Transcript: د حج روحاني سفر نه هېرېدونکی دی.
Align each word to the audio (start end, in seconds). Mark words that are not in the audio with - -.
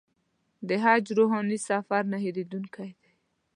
د 0.67 0.69
حج 0.83 1.05
روحاني 1.17 1.57
سفر 1.69 2.01
نه 2.11 2.17
هېرېدونکی 2.23 2.89
دی. 3.01 3.11